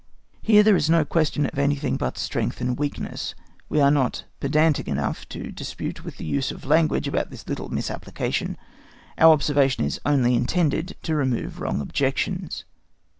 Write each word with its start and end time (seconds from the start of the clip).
Here 0.41 0.63
there 0.63 0.75
is 0.75 0.89
no 0.89 1.05
question 1.05 1.45
of 1.45 1.59
anything 1.59 1.95
but 1.95 2.15
of 2.15 2.17
strength 2.17 2.59
and 2.59 2.75
weakness. 2.75 3.35
We 3.69 3.79
are 3.79 3.91
not 3.91 4.23
pedantic 4.39 4.87
enough 4.87 5.29
to 5.29 5.51
dispute 5.51 6.03
with 6.03 6.17
the 6.17 6.25
use 6.25 6.49
of 6.51 6.65
language 6.65 7.07
about 7.07 7.29
this 7.29 7.47
little 7.47 7.69
misapplication, 7.69 8.57
our 9.19 9.31
observation 9.31 9.85
is 9.85 10.01
only 10.03 10.33
intended 10.33 10.95
to 11.03 11.13
remove 11.13 11.59
wrong 11.59 11.81
objections. 11.81 12.65